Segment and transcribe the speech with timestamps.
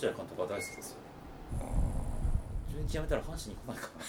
[0.00, 0.96] 落合監督は大好きですよ。
[2.72, 4.04] 中日辞めたら阪神に来ないかな。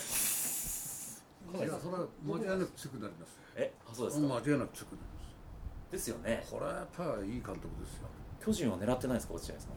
[1.65, 3.73] いやそれは間違いなく強くなりますえ？
[3.85, 4.49] あそうです間か。
[4.49, 4.97] 違いなく強くな
[5.91, 6.17] りですよ。
[6.19, 8.07] ねますこれはやっぱりいい監督ですよ。
[8.43, 9.71] 巨人は狙ってないですか落合さん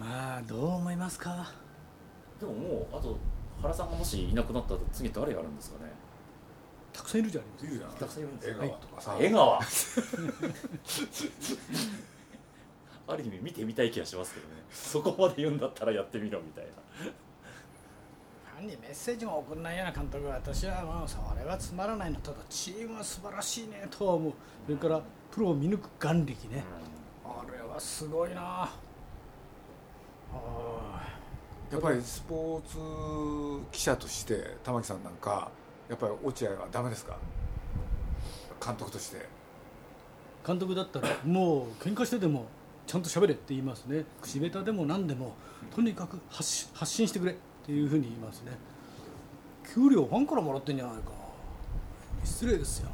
[0.00, 1.52] まあどう思いますか？
[2.40, 3.16] でももうあと
[3.60, 5.92] 原さんがもしいなくなったら次誰やるんですかね。
[6.92, 7.98] たくさんいるじゃありません。
[8.00, 9.60] たくさんいるんです江よ川とかさ、江川
[13.12, 14.54] ある意味見てみたい気がしますけどね。
[14.70, 16.70] そこまで言うんだったらやってみろみたいな。
[18.54, 22.16] ファンにメッセージも送らないような監督は私はまあそれはつまらないの。
[22.20, 24.32] ただチームは素晴らしいねとは思う。
[24.66, 26.64] それからプロを見抜く眼力ね。
[27.24, 28.68] あれはすごいな。
[30.34, 31.02] あ
[31.70, 35.50] やっぱりスポーツ記者として玉木さんなんか
[35.88, 37.16] やっぱり落合はダメですか？
[38.64, 39.26] 監督として。
[40.44, 42.46] 監督だったらもう喧嘩してでも
[42.86, 44.04] ちゃんと喋れって言いますね。
[44.20, 45.34] 口下手でも何でも
[45.74, 48.52] とにかく発し発信してくれっていうふうに言いますね。
[49.74, 51.12] 給料ファンからもらってんじゃないか。
[52.24, 52.90] 失礼ですよ。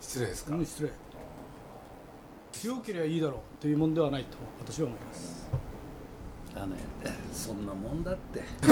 [0.00, 0.90] 失礼ですか、うん失礼。
[2.52, 5.46] 強ければいいだろうというもんではないと私は思います。
[6.54, 6.76] だね
[7.32, 8.42] そんなもんだって。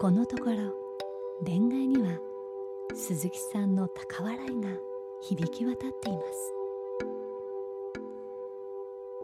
[0.00, 0.72] このところ
[1.44, 2.27] 恋愛には
[2.94, 4.68] 鈴木さんの高笑いが
[5.20, 6.22] 響き渡っていま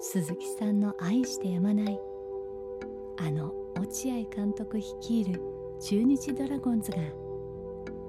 [0.00, 0.10] す。
[0.12, 1.98] 鈴木さんの愛してやまない
[3.16, 5.40] あの落合監督率いる
[5.80, 6.98] 中日ドラゴンズが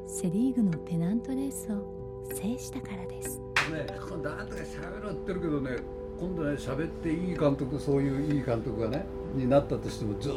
[0.05, 3.39] セ・リーグのペナントレースを制したからです。
[3.72, 5.77] ね今度あんたが喋ろうってるけどね
[6.19, 10.33] 今度ね喋っていい監督そういういい監督がねになったとしてもずっ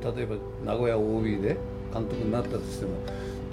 [0.00, 1.56] と例えば名古屋 OB で
[1.92, 2.92] 監督になったとしても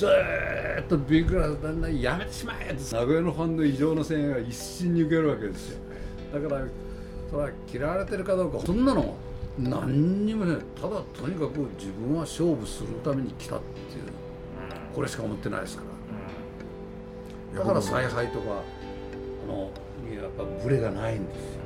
[0.01, 2.95] ずーっとビッグラスだんだんやめてしまえって。
[2.95, 5.79] 名古屋のファンの異常な声援が一心に受けるわけですよ。
[6.33, 6.65] だから
[7.29, 9.15] それは嫌われてるかどうかそんなの
[9.59, 14.05] 何にもねただとにかく自分は勝負するために来たっていう
[14.95, 15.83] これしか思ってないですか
[17.53, 17.59] ら。
[17.59, 18.63] だから采配とか
[19.45, 19.69] あの
[20.09, 21.61] にやっぱブレがないんですよ。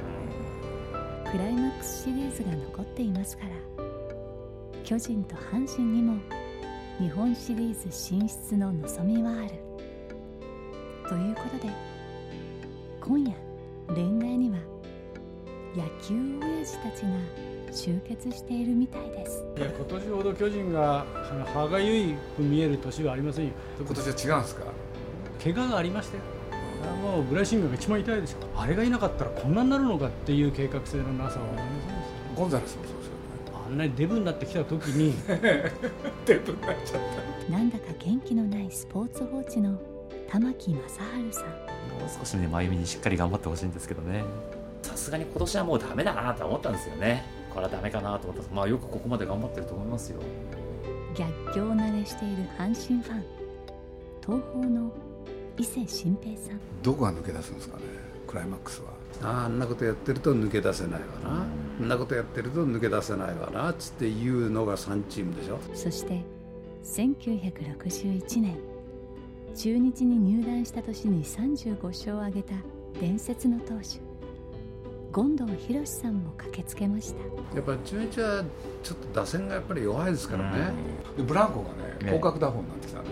[1.31, 3.51] クライマックスシリーズが残っていますから
[4.83, 6.17] 巨人と阪神にも
[6.99, 9.49] 日本シリーズ進出の望みはある。
[11.09, 11.71] ということで
[13.01, 13.33] 今夜
[13.89, 14.57] 恋愛には
[15.75, 17.09] 野球親父たちが
[17.71, 19.43] 集結しているみたいです。
[19.57, 23.51] いや今年ほど巨人があの歯がゆいく見える年はありませんよ。
[23.79, 24.63] 今年は違うんですか？
[25.43, 26.23] 怪我がありましたよ。
[27.03, 33.04] もうブライシンガーが一番痛いでしょあれがいなかったらこんなになるのかっていう計画性のなさはありませんでしゴンザレスもそうです
[33.65, 35.15] あんなにデブになってきた時に。
[36.25, 37.01] デブになっちゃっ
[37.47, 37.51] た。
[37.51, 39.79] なんだか元気のないスポーツ報知の
[40.29, 40.79] 玉木正
[41.31, 41.45] 治さん。
[41.45, 44.23] もう少しね真由美にしっかり頑張ってほしいんですけどね。
[44.83, 47.23] さすがに今年はもうダメだなとは思ったんですよね。
[47.49, 48.53] これはダメかなと思った。
[48.53, 50.19] まあよくここまで頑張ってると思いますよ。
[51.15, 53.23] 逆境慣れしている阪神ファン。
[54.21, 54.91] 東宝の
[55.57, 56.59] 伊勢新平さん。
[56.83, 57.83] どこが抜け出すんですかね
[58.27, 58.81] クライマックス
[59.21, 59.43] は。
[59.45, 61.45] あんなことやってると抜け出せないわな
[61.79, 65.59] あんなことやってると抜け出せないわなつっていうのが3チームでしょ。
[65.73, 66.23] そして
[66.83, 68.57] 1961年
[69.55, 72.53] 中日に入団した年に35勝を挙げた
[72.99, 73.99] 伝説の投手
[75.13, 77.21] 権藤博さんも駆けつけました。
[77.55, 78.43] やっぱ中日は
[78.83, 80.73] ちょっと打線がやっぱり弱いですからね、
[81.15, 83.05] でブランコがねね広角打法になってきたね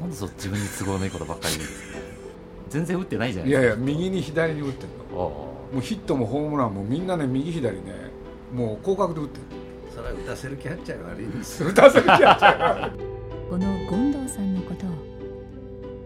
[0.00, 0.16] なんで。
[0.16, 1.68] そう自分に都合のいいことばっかり言う。
[1.68, 1.98] んですか
[2.68, 3.82] 全然打ってないじゃないいやですか。
[3.82, 5.49] いや右に左に打ってるの。
[5.49, 8.10] あもうヒットもホームランもみんなね右左ね
[8.52, 9.42] もう広角で打ってる。
[9.94, 11.64] それは打たせるキャッチャーが悪いんです。
[11.64, 12.92] 打たせるキャッチャー
[13.48, 14.90] この権藤さんのことを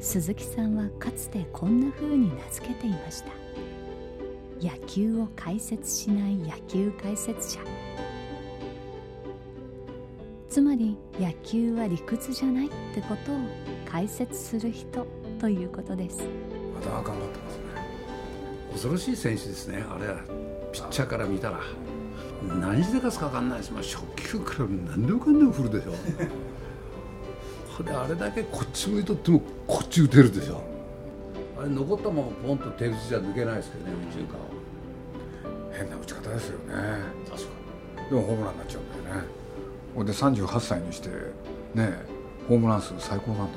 [0.00, 3.30] 鈴木さんはかつてこんな風に名付けていました。
[4.60, 7.60] 野球を解説しない野球解説者。
[10.48, 13.36] つまり野球は理屈じゃないってことを
[13.90, 15.06] 解説する人
[15.40, 16.22] ということです。
[16.74, 17.63] また頑張ってますね
[18.74, 19.84] 恐ろしい選手ですね。
[19.88, 20.16] あれは
[20.72, 21.60] ピッチャーから見たら。
[22.60, 23.72] 何時でかすか分かんないです。
[23.72, 25.92] まあ初球から何でもかんでも振るでしょ。
[27.76, 30.62] これあれだけこっち向いとってもこっち打てるでしょ。
[31.58, 34.54] あれ残ったままポンと手打ちじゃ抜けないですけどね右中間を。
[35.72, 36.74] 変な打ち方ですよね。
[37.30, 37.50] 確か
[38.10, 39.26] でもホームランになっちゃうんだよね。
[39.94, 41.08] ほんで38歳にして
[41.74, 42.04] ね
[42.48, 43.54] ホームラン数最高なんだよに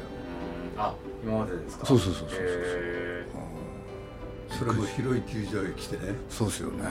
[0.78, 0.94] あ
[1.24, 1.86] 今までですか？
[1.86, 2.40] そうそうそうそうそう。
[2.40, 3.07] へ
[4.58, 6.16] それも広い球場へ来てね。
[6.30, 6.84] そうですよね。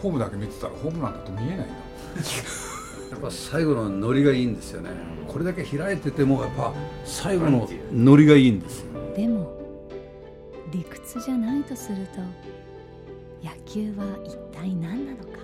[0.00, 1.64] フォームだけ見てたらホームランだと見えないんだ
[3.10, 4.90] やっぱ最後のノリがいいんですよね。
[5.26, 6.72] これだけ開いててもやっぱ
[7.04, 8.86] 最後のノリがいいんですよ。
[9.16, 9.58] でも
[10.70, 12.20] 理屈じゃないとすると
[13.42, 15.38] 野球は一体何なのか。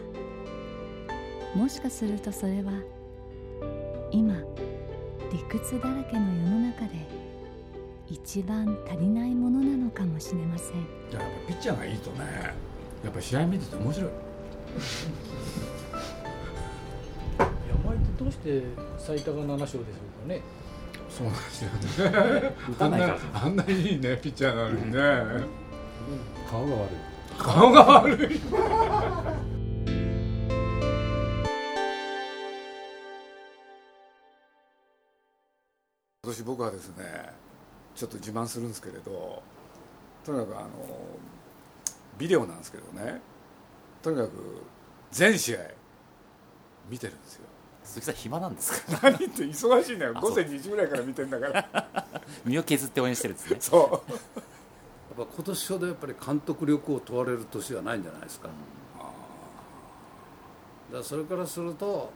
[1.56, 2.72] もしかするとそれは
[4.10, 4.34] 今
[5.32, 7.23] 理屈だらけの世の中で
[8.08, 10.86] 一番足りないものなのかもしれません。
[11.10, 12.54] じゃあやっぱピッチャーがいいとね
[13.02, 14.10] やっぱ試合見てて面白い。
[17.38, 18.62] 山井ってどうして
[18.98, 20.42] 最多が7勝でしょうかね。
[21.08, 21.70] そうなんですよ
[22.10, 22.56] ね。
[22.70, 23.18] 打たないから。
[23.34, 25.46] あんなにいいねピッチャーなのにね、
[26.50, 26.96] 顔が悪い。
[27.38, 28.40] 顔が悪い。
[36.24, 37.43] 今年僕はですね
[37.94, 39.42] ちょっと自慢するんですけれど
[40.24, 40.68] とにかくあの
[42.18, 43.20] ビデオなんですけどね
[44.02, 44.30] とにかく
[45.10, 45.60] 全試合
[46.90, 47.44] 見てるんですよ。
[47.84, 48.98] 鈴木さん暇なんですか？
[49.10, 50.14] 何って忙しいんだよ。
[50.14, 51.86] 午前2時ぐらいから見てんだから。
[52.44, 53.56] 身を削って応援してるんですね。
[53.62, 54.10] そう。
[54.10, 54.16] や
[55.24, 58.48] っぱ今年ほどやっぱり監督力を問われる年はないんじゃないですか。
[58.48, 58.52] だ
[59.04, 59.12] か
[60.98, 62.10] らそれからすると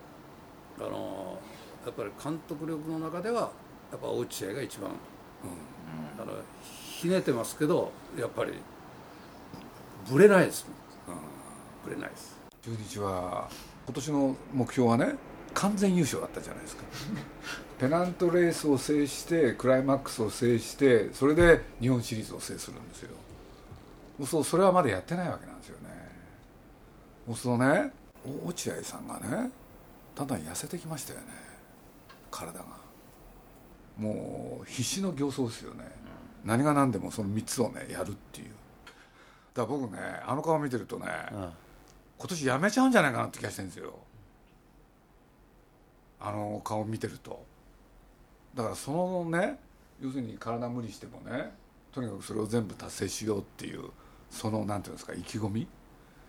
[0.78, 1.38] あの
[1.84, 3.50] やっぱり監督力の中では
[3.90, 4.90] やっぱ落合が一番、
[6.18, 6.32] あの
[6.62, 8.52] ひねってますけどやっぱり
[10.10, 10.66] ぶれないです
[11.08, 11.18] もん、
[11.84, 12.36] ぶれないです。
[12.62, 13.48] 中日は
[13.86, 15.14] 今年の目標はね
[15.54, 16.82] 完全優勝だったじゃないですか。
[17.78, 23.10] ペナントレースを制してクライマックスを制してそれで日本シリーズを制するんですよ。
[24.26, 25.88] そうそれはまだやってないわけなんですよね。
[27.26, 27.92] そうするとね
[28.44, 29.50] 落合さんがね
[30.16, 31.26] だんだん痩せてきましたよね。
[32.30, 32.87] 体が
[33.98, 35.84] もう必死の形相ですよね、
[36.44, 38.50] 何が何でもその3つをねやるっていう。
[39.54, 41.52] だから僕ねあの顔見てるとね、今
[42.28, 43.94] 年やめちゃうんじゃないかなって気がしてるんですよ。
[46.20, 47.44] あの顔見てると。
[48.54, 49.58] だからそのね
[50.00, 51.52] 要するに体無理してもね
[51.92, 53.90] とにかくそれを全部達成しようっていう
[54.30, 55.66] そのなんていうんですか意気込み？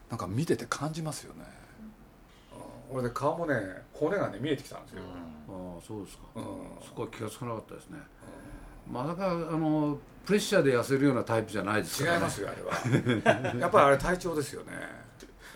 [0.10, 1.59] なんか見てて感じますよね、うん
[2.92, 3.56] 俺ね顔もね
[3.94, 5.02] 骨がね見えてきたんですよ、
[5.48, 6.44] ああそうですか、うん。
[6.86, 8.00] そこは気がつかなかったですね、
[8.92, 13.56] まさかあのプレッシャーで痩せるようなタイプじゃないですから、ね、違いますよあれは。
[13.60, 14.72] やっぱりあれ体調ですよね。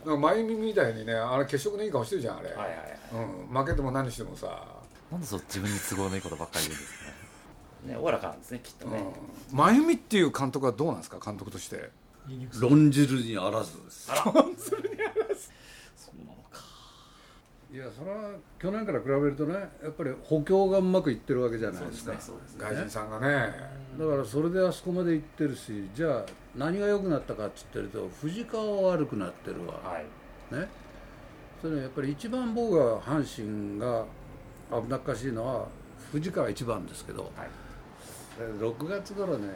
[0.06, 3.00] なんか真由美みたいにねあれ血色のいい顔してるじゃんあれ、はいはいはい。
[3.14, 4.66] うん、負けても何してもさ、
[5.12, 7.14] なんでそう自分に都合のいいことばっかり言うんですかね。
[7.94, 9.04] ねおおらかなんですねきっとね、
[9.52, 11.90] うん、真由美っていう監督はどうなんですか監督として。
[12.62, 14.06] 論じるにあらずです。
[14.06, 14.50] そうなのか
[17.74, 22.14] いやそれは去年から比べるとねやっぱり補強がうまくいってるわけじゃないですか。
[22.56, 23.52] 外人さんがね。
[23.98, 26.26] だからそれであそこまで行ってるしじゃあ
[26.56, 30.56] 何が良くなったかっつってると藤川は悪くなってるわ、はい。
[30.56, 30.68] ね。
[31.64, 34.06] それやっぱり一番僕が阪神が
[34.70, 35.68] 危なっかしいのは
[36.12, 37.50] 藤川一番ですけど、はい。
[38.60, 39.50] 6月頃ね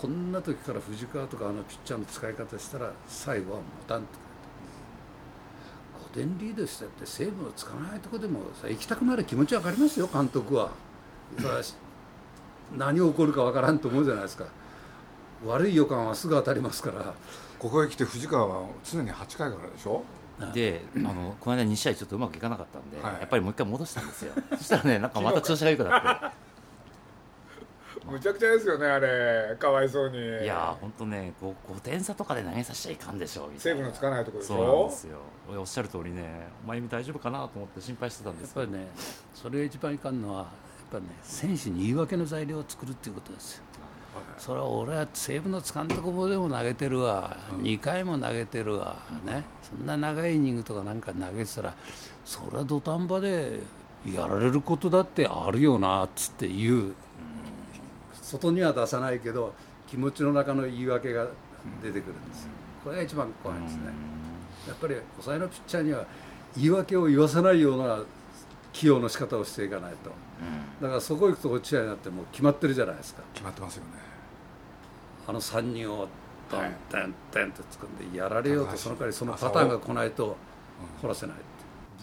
[0.00, 4.06] こんな時から藤川とかあのピッチャーの使い方したら最後は持たんと
[6.18, 10.70] 5点リードしてってセーブをつかないとこでもさ行きたくなる気持ちわかりますよ監督は。
[12.76, 14.46] 何起こるかわからんと思うじゃないですか。
[15.46, 17.14] 悪い予感はすぐ当たりますから。
[17.58, 20.02] ここへ来て藤川は常に8回からでしょ？
[20.52, 23.20] であのこの間2試合ちょっとうまくいかなかったんで、はい。
[23.20, 24.32] やっぱりもう一回戻したんですよ。
[24.56, 26.32] そしたらねなんかまた調子が良くなっ
[28.10, 29.56] むちゃくちゃですよねあれ。
[29.58, 30.14] かわいそうに。
[30.14, 33.52] ていやー本当ね 5, 5点差とかで投げさせちゃいかんでしょみた。
[33.52, 35.18] いなセーブのつかないところでしそうなんょですよ。
[35.56, 38.60] おっしゃる通りね真由美大丈夫かなと思って心配してたんですけど。
[38.62, 38.90] やっぱりね
[39.34, 40.46] それが一番いかんのはやっ
[40.92, 43.64] ぱりね選手に言い訳の材料を作るっていうことですよ。
[44.36, 51.74] それは俺は西武のつかんとこもでも投げてるわ、2回も投げてるわ、ね、そんな長いイニングとかなんか投げてたら
[52.24, 53.60] それは土壇場で
[54.06, 56.94] やられることだってあるよなっつって言う、
[58.28, 59.54] 外には出さないけど
[59.86, 61.26] 気持ちの中の言い訳が
[61.82, 62.48] 出てくるんです
[62.84, 63.82] これが一番怖いですね。
[64.66, 66.06] やっぱり抑えのピッチャーには
[66.56, 68.00] 言い訳を言わせないような
[68.72, 70.10] 起用の仕方をしていかないと。
[70.80, 73.22] だからそこ行くと落合になってもう決まってるじゃないですか。
[73.34, 73.90] 決まってますよね。
[75.26, 76.08] あの3人を
[76.50, 77.68] ドンはいテンテンと突っ
[78.00, 80.36] 込んでやられようとその代わりそのパターンが来ないと
[81.02, 81.44] 掘らせないって。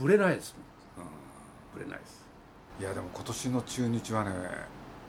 [0.01, 0.55] ぶれないです
[0.97, 1.07] もん。
[1.73, 2.25] ぶれないです。
[2.79, 4.31] いやでも今年の中日はね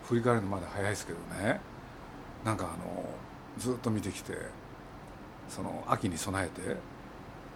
[0.09, 1.61] 振り返るのまだ早いですけどね。
[2.45, 3.05] なんかあの
[3.59, 4.35] ずっと見てきて
[5.49, 6.77] その秋に備えて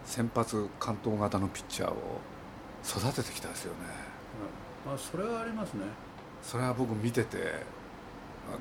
[0.04, 2.20] 先発関東型のピッチャーを
[2.82, 3.78] 育ててきたんですよね。
[4.84, 5.82] まあそれはありますね。
[6.42, 7.64] それは僕見てて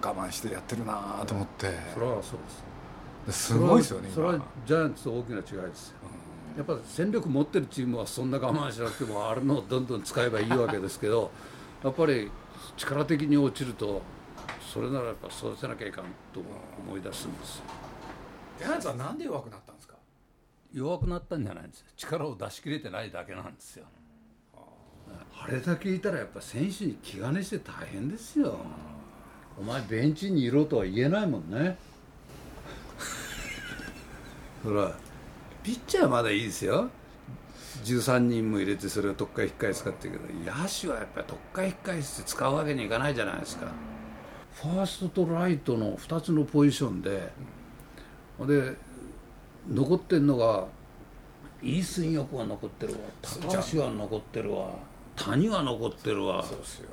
[0.02, 1.72] 我慢してやってるなと思って。
[1.94, 2.40] それはそう
[3.26, 3.44] です。
[3.48, 5.96] すごいですよねそれは今ジャイアンツと大きな違いですよ。
[6.58, 11.32] やっぱ戦力持ってるチームはそんな我慢しなくてもあるのをどんどん使えばいいわけですけど
[11.84, 12.30] やっぱり
[12.78, 14.02] 力的に落ちると
[14.62, 16.42] それならやっぱ育てなきゃいかんと
[16.86, 17.64] 思い出すんですよ。
[18.60, 19.96] ジャイアンツはなんで弱くなったんですか？
[20.74, 21.86] 弱くなったんじゃないんですよ。
[21.98, 23.86] 力を出し切れてないだけなんですよ。
[25.42, 28.58] あれだけいたらやっぱ選手に気兼ねして大変ですよ。
[29.58, 31.78] お前ベンチにいろとは言えないもんね。
[34.64, 34.94] ほら
[35.64, 36.90] ピッチャーはまだいいですよ
[37.84, 43.68] 13人も入れてそれを特化引っかえ使ってるけど野手はやっぱり特化引っかえして使うわけにいかないじゃないですか。
[44.54, 47.32] ファーストとライトの2つのポジションで
[48.42, 48.76] で
[49.70, 50.66] 残ってんのが
[51.62, 54.70] イ・スンヨクは残ってるわ高橋は残ってるわ
[55.16, 56.44] 谷は残ってるわ。
[56.44, 56.90] そうですよ。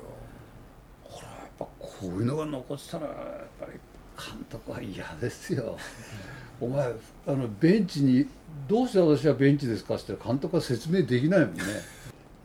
[1.03, 3.15] ほらやっぱこういうのが残ってたらやっ
[3.59, 3.79] ぱり
[4.17, 5.77] 監督は嫌ですよ。
[6.59, 6.91] お前
[7.27, 8.27] あのベンチに
[8.67, 11.63] どうして私はベンチですかって言ったら監督は説明できないもんね。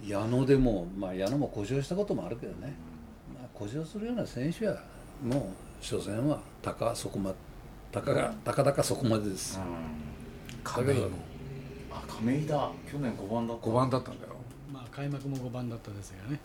[0.06, 2.74] 矢野でもまあ矢野も故障したこともあるけどね、
[3.34, 4.82] まあ、故障するような選手は
[5.24, 5.42] もう
[5.82, 7.32] 初戦はたかそこま
[7.90, 9.60] たかがたかだかそこまでです、
[10.64, 11.08] 亀井も
[11.90, 12.70] あ亀井だ。
[12.90, 13.66] 去年5番だった。
[13.66, 14.32] 5番だったんだよ。
[14.72, 16.40] まあ開幕も5番だったですがね、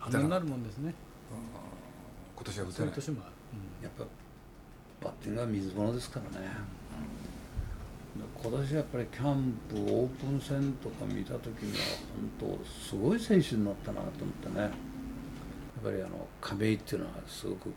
[0.00, 0.12] あん。
[0.12, 0.94] なになるもんですね。
[2.36, 2.74] 今年は打てない。
[2.76, 3.33] そういう年もある、
[3.82, 4.04] やっぱ
[5.02, 6.46] バッティングは水物ですからね、
[8.42, 11.84] 今年やっぱりキャンプオープン戦とか見た時には
[12.40, 14.60] 本当すごい選手になったなと思ってね。
[14.62, 14.72] やっ
[15.82, 17.74] ぱりあの亀井っていうのはすごく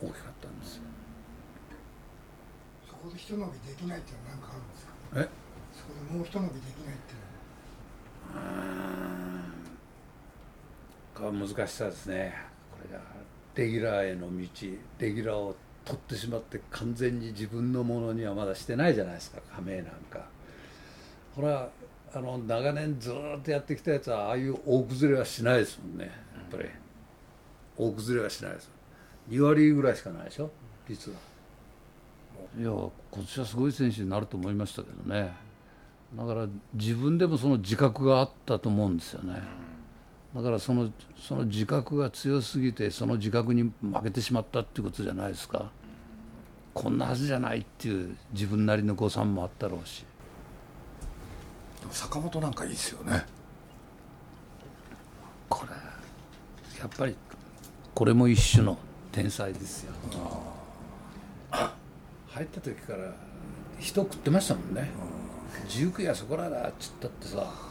[0.00, 0.82] 大きかったんですよ。
[2.88, 4.92] そこで一伸びできないっていうのは何かあるんですか？
[5.16, 5.28] え？
[5.74, 7.20] そこでもう一伸びできないっていう
[8.34, 8.48] のは。
[11.14, 12.34] これは難しさですね。
[12.70, 13.02] これが
[13.58, 14.46] レギュラーへの道
[15.00, 20.24] レギュラーを取ってしまって完全に自分のものにはまだしてないじゃないですか加盟なんか。
[21.34, 21.68] これは
[22.14, 26.10] あの長年ずっとやってきたやつはああいう大崩れはしないですもんねや
[26.56, 26.68] っぱり。
[27.76, 28.70] 大崩れはしないです。
[29.28, 30.50] 2割ぐらいしかないでしょ
[30.88, 31.18] 実は。
[32.56, 32.90] いや今
[33.24, 35.32] 年はすごい選手になると思いましたけどね。
[36.16, 39.42] だから自分でもその自覚があったと思うんですよね、
[40.34, 45.70] だからそのその自覚が強すぎてその自覚に負けてしまったっていうことじゃないですか。
[46.74, 50.04] こんなはずじゃないっていう自分なりの誤算もあったろうし。
[51.90, 53.24] 坂本なんかいいですよね。
[55.48, 55.72] これ
[56.78, 57.16] やっぱり
[57.94, 58.78] これも一種の
[59.10, 59.92] 天才ですよ。
[62.28, 63.12] 入った時から
[63.80, 64.90] 人食ってましたもんね。
[65.68, 67.67] 19やそこらだっつったってさ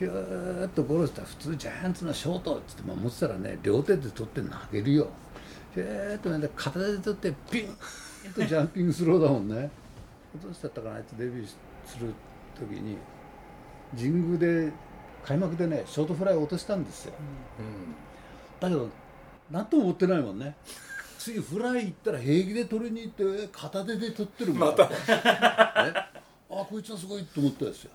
[0.00, 5.08] ひゅーっとゴロしたら普通ジャイアンツのショートっつって守ってたらね両手で取って投げるよ。
[5.74, 9.70] ひゅーっとね片手で取ってピンとジャンピングスローだもんね。
[10.42, 11.46] どうしてだったかなあいつデビュー
[11.86, 12.14] する
[12.58, 12.96] 時に。
[13.94, 14.72] 神宮で
[15.22, 17.12] 開幕でねショートフライを落としたんですよ、
[18.60, 18.88] だけど
[19.50, 20.56] 何とも思ってないもんね。
[21.18, 26.16] 次フライ行ったら平気で取りに行って片手で取ってるまた、 ね、あ
[26.48, 27.90] こいつはすごいと思ったんですよ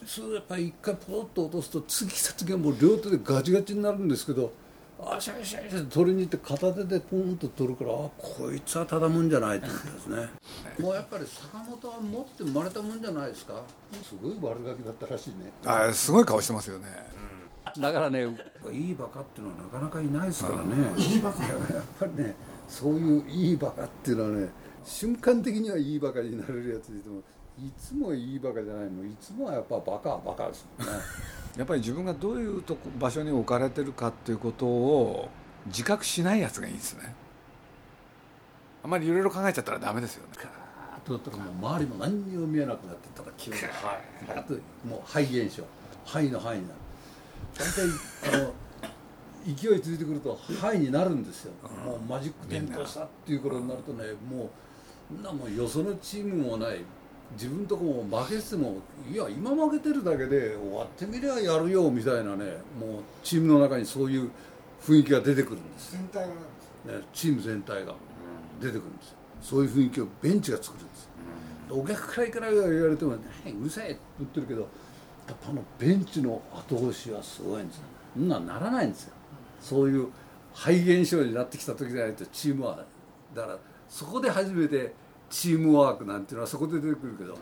[0.00, 4.52] 普通やっぱり一回ポロッと落とすと次来た時はもう両手でガチガチになるんですけど
[5.00, 10.28] あしゃしゃしゃ取りに行って片手でポンと取るからあこいつはただもんじゃないと思ったんですね。
[10.80, 13.62] もうやっぱり坂本は持って生まれたもんじゃないですか？
[14.02, 15.52] すごい悪ガキだったらしいね。
[15.66, 16.86] あすごい顔してますよね。
[17.78, 18.24] だからね
[18.72, 20.94] いいバカっていうのはなかなかいないですからね。
[20.96, 21.54] いいバカやっ
[21.98, 22.34] ぱりね
[22.68, 24.48] そういういいバカっていうのはね
[24.84, 27.20] 瞬間的にはいいバカになれるやつでも
[27.58, 29.06] いつもいいバカじゃないもん。
[29.06, 30.92] いつもはやっぱバカはバカですもんね。
[31.56, 35.28] やっぱり自分がどういうとこ場所に置かれてるかっていうことを
[35.66, 37.14] 自覚しないやつがいいですね。
[38.82, 40.32] あんまりいろいろ考えちゃったらダメですよね。
[40.96, 43.56] あとだったらもう周りも何にも見えなくなってたら急に
[44.36, 45.62] あともう肺現象。
[46.04, 46.80] 肺の肺になる。
[47.56, 48.54] 大体あの
[49.46, 51.52] 勢いついてくると肺になるんですよ、
[51.84, 54.50] もうマジック点灯したっていう頃になるとねもう
[55.22, 56.78] なもうよそのチームもない
[57.32, 58.76] 自分とこも負けてても
[59.10, 62.44] いや今負けてるだけで終わってみりゃやるよみたいなね
[62.78, 64.30] もうチームの中にそういう
[64.82, 65.94] 雰囲気が出てくるんです。
[65.94, 66.36] よ全体がなん。
[66.36, 66.40] で
[66.92, 67.94] すね、チーム全体が
[68.60, 69.14] 出てくるんですよ。
[69.40, 71.08] そういう雰囲気をベンチが作るんです
[71.70, 73.18] お客からいから言われても「う
[73.64, 74.66] るさい」って言ってるけどや
[75.32, 77.82] っぱあのベンチの後押しはすごいんですよ。
[78.16, 79.14] そんなんならないんですよ。
[79.60, 80.08] そういう
[80.52, 82.84] 肺現象になってきた時じゃないとチームは
[83.34, 83.58] だから
[83.94, 84.92] そこで初めて
[85.30, 87.38] チームワークなんていうのはそこで出てくるけど。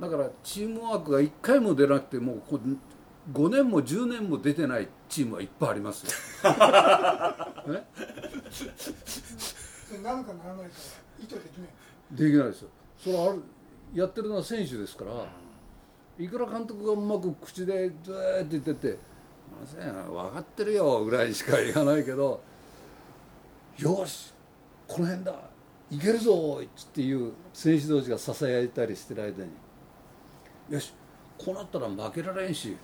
[0.00, 2.58] だからチームワークが1回も出なくてもうこ
[3.32, 6.10] 5年も10年も出てないチームはいっぱいありますよ。
[6.50, 6.72] なるか
[10.02, 10.68] ならないかは
[11.20, 11.68] 意図できない。
[12.12, 12.68] できないですよ。
[12.98, 13.42] それある
[13.92, 15.26] やってるのは選手ですから、
[16.18, 18.98] いくら監督がうまく口でずーっと言ってて
[19.60, 22.42] 「ません分かってるよ」ぐらいしか言わないけど
[23.76, 24.32] 「よし
[24.88, 25.53] この辺だ
[25.90, 29.50] いけるぞ!」っていう選手同士がささやいたりしてる間に
[30.70, 30.92] 「よし
[31.38, 32.76] こうなったら負けられんし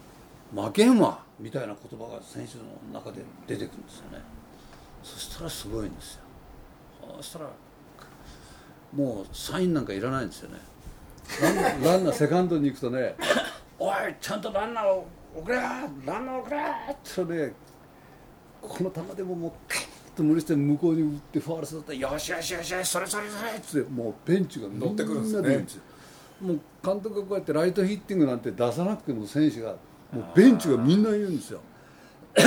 [0.55, 2.65] 負けんわ!」みたいな言葉が選手の
[3.01, 4.21] 中で出てくるんですよね
[5.03, 6.21] そしたらすごいんですよ
[7.17, 7.51] そしたら
[8.93, 10.59] もうサインなんかいらないんですよね
[11.41, 13.15] ランナーランナーセカンドに行くとね
[13.79, 16.59] 「おいちゃんとランナーを送れランナーを送れ!」
[16.93, 17.55] ってね
[18.61, 19.80] この球でももうカッ
[20.17, 25.81] と無理して向こうに打ってファールすると「よしよしよしよしそれそれそれ!」っつってもうベンチが乗ってくるんですね
[26.41, 29.77] もう監督がこうやってライトヒッティングなんて出さなくても選手が
[30.13, 31.61] もうベンチがみんな言うんですよ
[32.35, 32.43] 「ラ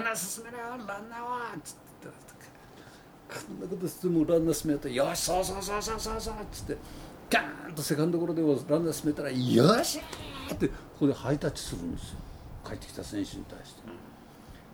[0.00, 2.08] ンナー進めろよランナーは!」っつって
[3.28, 6.76] こんなことしてもランナー進めたら「よしそうそうそうそうそうそう」っつって
[7.30, 12.18] ガーンとセカンドゴロでもランナー進めたら「よっしゃ!」ってここでハイタッチするんですよ
[12.66, 13.80] 帰ってきた選手に対して、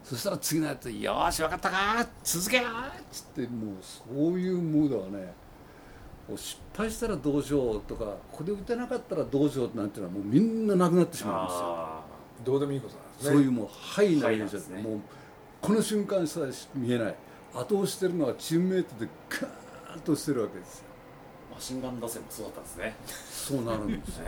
[0.04, 5.32] そしたら次のやつ「よし分かったか続けよ!」っつってもうそういうムードはね
[6.28, 11.64] もう失敗したらどうしようとかここで打てなかったらどうしようなんていうのはもうみんななくなってしまうんですよ。
[11.64, 12.04] あ
[12.45, 13.30] どうでもいいことなんですね。
[13.32, 14.82] そういうもう「はい」なはいイメージなんですね。
[14.82, 15.00] もう
[15.62, 17.14] この瞬間さえ見えない。
[17.54, 20.84] 後押してるのはチームメートでガーンとしてるわけですよ。
[21.52, 22.97] ーマシンガン打線もそうだったんですね。
[23.30, 24.25] そうなるんですよ。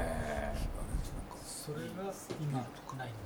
[1.45, 2.61] それが今
[2.97, 3.13] ないん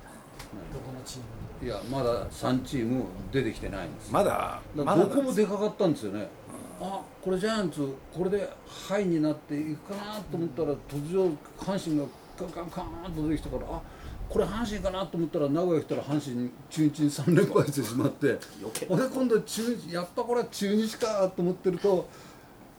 [0.73, 1.25] どこのチーム
[1.61, 4.07] にいやまだ3チーム出てきてないんです。
[4.07, 6.27] よまだだまだからどこもでかかったんですよね。
[6.81, 12.05] あこれジャイアンツこれでハイになっていくかなと思ったら突如阪神が
[12.37, 13.81] カンカンカンと出てきたからあ
[14.27, 18.39] これ阪神かなと思ったら名古屋来たら阪神中日に3連敗してしまって
[18.89, 22.07] 俺今度中日やっぱこれは中日かと思ってると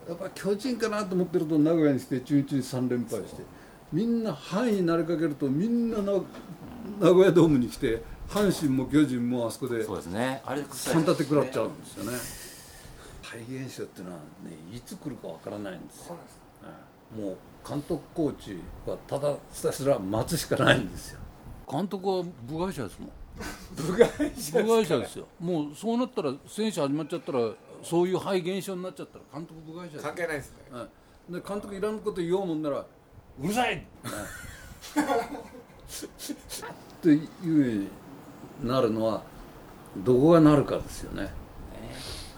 [0.09, 3.43] やっぱ巨人かなと思ってると名古屋にして中日に3連敗して
[3.93, 6.13] みんな範囲になりかけるとみんなな
[7.01, 10.43] 名古屋ドームに来て阪神も巨人もあそこでそうですね。
[10.45, 12.19] あれ3立て食らっちゃうんですよね。
[13.23, 16.43] 肺現象っていうのはねいつ来るかわからないんですよ、うん
[17.13, 17.37] もう
[17.69, 21.21] 監督コーチはただひたすら待つしかないんですよ。
[21.71, 23.11] 監督は部外者ですもん。
[23.77, 25.27] 部外者部外者ですよ。
[25.39, 27.53] もうそうなったら選手始まっちゃったら
[27.83, 30.57] そういう肺現象になっちゃったら監督部外者です関係ないですね。
[30.73, 30.89] うん
[31.31, 32.79] で監督いらんこと言おうもんなら
[33.41, 33.77] 「うるさい!
[33.79, 33.85] 」っ
[37.03, 37.89] ていうふうに
[38.63, 39.23] なるのは
[39.97, 41.23] どこがなるかですよね。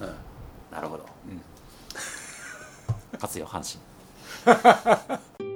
[0.00, 0.74] はい。
[0.74, 1.06] なるほど、
[3.12, 5.44] 勝つよ阪神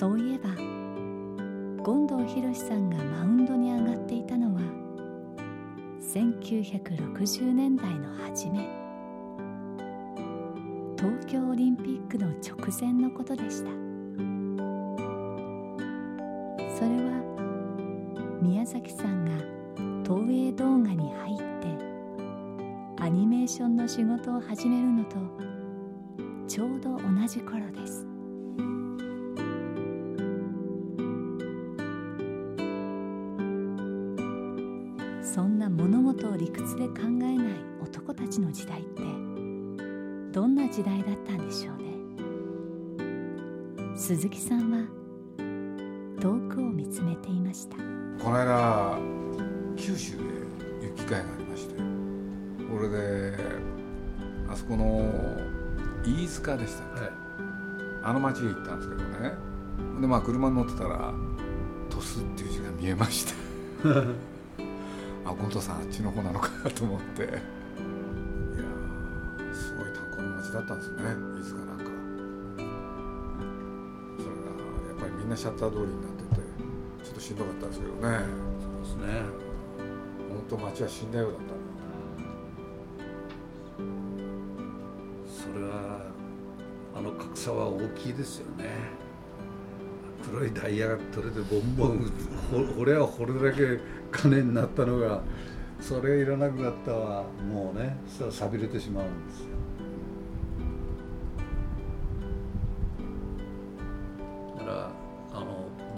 [0.00, 0.48] そういえば
[1.84, 4.62] 権藤博さんがマウンドに上がっていたのは
[6.00, 8.66] 1960年代の初め。
[10.96, 13.68] 東京オリンピックの直前のことでした。
[16.74, 19.32] それは宮崎さんが
[20.02, 21.36] 東映動画に入っ
[22.96, 25.16] てアニメーションの仕事を始めるのと
[26.48, 28.09] ちょうど同じ頃です。
[40.70, 41.84] 時代だったんでしょうね。
[43.96, 44.78] 鈴木さんは
[46.20, 47.76] 遠くを見つめていました。
[48.22, 48.98] この間
[49.76, 50.22] 九州で
[50.82, 51.74] 雪会がありまして
[52.70, 53.36] これで
[54.48, 55.10] あそこの
[56.04, 57.00] 飯塚でしたっけ、
[58.02, 59.32] あの町へ行ったんですけどね。
[60.00, 61.12] でまあ車に乗ってたら
[61.90, 63.32] 「鳥栖」っていう字が見えまして。
[65.26, 67.59] あゴントさんあっちの方なのかなと思って
[70.74, 71.02] ったんですね
[71.40, 71.84] 飯塚なんか。
[74.18, 74.42] それが
[74.88, 76.40] やっぱりみんなシャッター通りになってて
[77.04, 78.00] ちょっとしんどかったですけどね。
[78.60, 79.22] そうですね。
[80.28, 81.44] 本当街は死んだようだった
[85.26, 86.06] それは
[86.94, 89.00] あの格差は大きいですよね。
[90.22, 92.12] 黒いダイヤが取れてボンボン
[92.50, 93.80] ほ掘れは掘るだけ
[94.12, 95.22] 金になったのが
[95.80, 99.46] それがいらなくなったはもうねそれは錆びれてしまうんですよ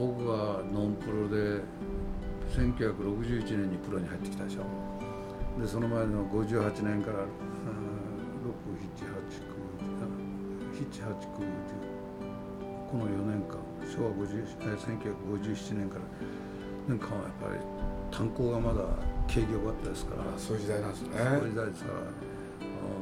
[0.02, 1.62] 僕がノンプロで
[2.50, 4.64] 1961年にプロに入ってきたでしょ。
[5.60, 7.22] でその前の58年から6789
[10.74, 11.06] 789
[12.90, 16.00] この4年間昭和50え1957年から
[16.88, 17.60] 年間はやっぱり
[18.10, 18.80] 炭鉱がまだ
[19.28, 20.22] 景気良かったですから。
[20.22, 21.08] あそういう時代なんですね。
[21.14, 22.31] そういう時代ですから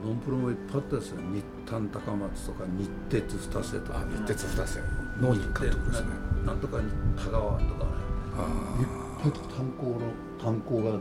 [0.05, 1.21] ノンプロもいっぱいあったですよ。
[1.33, 4.01] 日炭高松とか日鉄二世とか。
[4.01, 4.81] あ日鉄二世
[5.21, 6.09] 農人監督ですね。
[6.45, 6.79] ななんとか
[7.17, 7.65] 田川とかね。
[7.65, 8.87] いっ
[9.19, 9.97] あぱい炭鉱の
[10.43, 10.99] 炭鉱が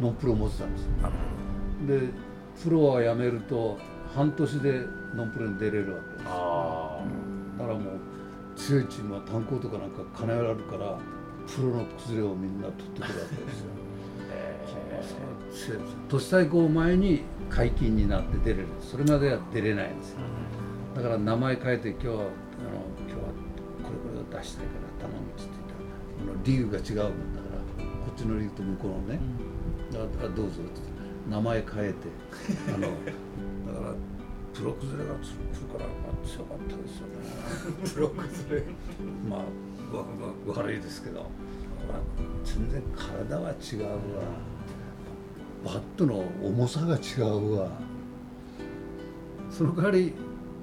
[0.00, 0.90] ノンプロ持ってたんですよ
[1.86, 2.08] で
[2.62, 3.78] プロは辞めると
[4.14, 6.24] 半年でノンプロに出れるわけです。
[6.26, 7.00] あ
[7.58, 7.98] だからもう
[8.56, 10.98] 強いチームは炭鉱とかなんか金があるから
[11.46, 13.66] プロの崩れをみんな取ってくるわけですよ
[16.08, 18.68] 都市対抗前に解禁になって出れる。
[18.80, 20.12] それまでは出れないんです。
[20.12, 20.18] よ
[20.94, 22.20] だから名前変えて今日はあの
[23.06, 23.30] 今日は
[23.82, 27.46] これこれを出したいから頼むっつって言ったらあのリーグが違うもんだか
[27.78, 29.20] らこっちのリーグと向こうのね、
[29.92, 30.80] だからどうぞって
[31.30, 32.08] 名前変えて
[32.74, 33.94] あのだから
[34.52, 37.14] プロ崩れが来るから、まあ、強かったですよね。
[37.94, 38.64] プロ崩れ
[39.28, 39.44] まあ
[40.46, 41.28] 悪いですけど、まあ、
[42.44, 43.98] 全然体は違うわ
[45.64, 47.70] バットの重さが違うわ
[49.50, 50.14] その代わり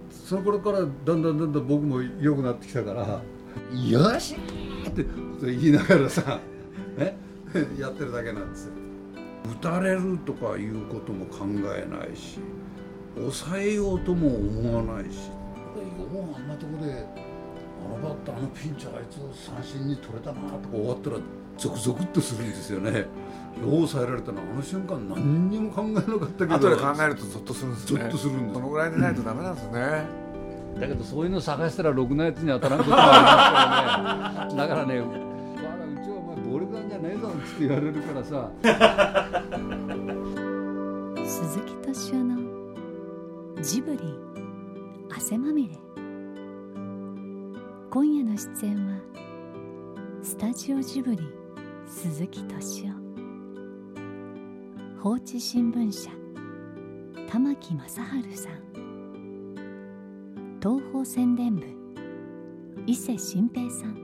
[0.10, 3.22] その頃からだんだんだんだん僕も良くなってきたから
[3.88, 4.36] 「よし!」
[4.88, 5.06] って
[5.42, 6.40] 言いながらさ、
[6.98, 7.18] ね、
[7.78, 8.74] やってるだけなんですよ。
[9.48, 12.40] 打たれるとかいうことも考えないし
[13.16, 15.34] 抑えようとも思わないしよ
[16.14, 21.18] うあんなとこであのバッターあのピンチあいつを三振に取れたなとか終わったら
[21.58, 23.00] ゾクゾクっとするんですよね。
[23.00, 23.06] よ
[23.66, 28.00] う抑えられたのあの瞬間何にも考えなかったけど後で考えるとゾッとするんですね。
[28.02, 28.54] ゾッとするんです。
[28.54, 30.06] そのぐらいでないとダメなんですね、
[30.80, 34.68] だけどそういうの探したらろくなやつに当たらんこともありますからね。
[34.68, 35.14] だからね「バカ
[35.86, 38.52] うちはお前暴力団じゃねえぞ」って言われるからさ。
[41.26, 42.38] 鈴木敏夫の
[43.62, 43.98] ジブリ
[45.10, 45.76] 汗まみれ。
[47.90, 48.94] 今夜の出演は
[50.22, 51.20] スタジオジブリ
[51.90, 52.94] 鈴木敏夫。
[55.02, 56.12] 放置新聞社
[57.32, 58.52] 玉木正治さん。
[60.62, 61.66] 東宝宣伝部
[62.86, 63.96] 伊勢新平さん。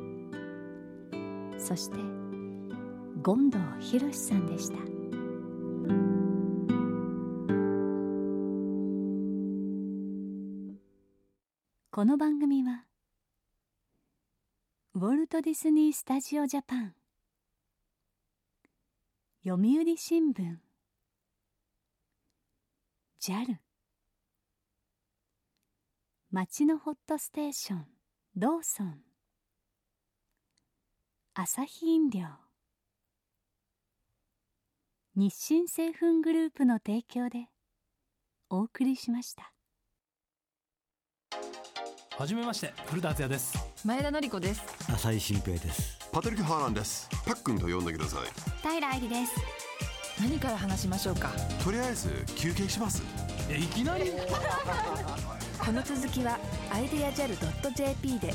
[1.57, 1.97] そして
[3.21, 4.77] 権藤博さんでした。
[11.91, 12.85] この番組は
[14.95, 16.95] ウォルト・ディズニー・スタジオ・ジャパン。
[19.45, 20.55] 読売新聞。
[23.21, 23.57] JAL
[26.31, 27.85] 町のホットステーション。
[28.37, 29.01] ローソン。
[31.33, 32.25] アサヒ飲料。
[35.17, 37.49] 日清製粉グループの提供で
[38.49, 39.51] お送りしました。
[42.17, 43.57] はじめまして古田敦也です。
[43.85, 44.61] 前田紀子です。
[44.89, 47.09] 浅井新平ですパトリック・ハーランです。
[47.25, 48.21] パックンと呼んでください。
[48.61, 49.33] 平愛理です。
[50.21, 51.29] 何から話しましょうか？
[51.63, 53.01] とりあえず休憩します。
[53.49, 54.11] えいきなり？
[55.59, 56.37] この続きは
[56.71, 58.33] アイデア JAL.jp で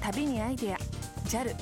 [0.00, 0.78] 旅にアイデア
[1.26, 1.54] JAL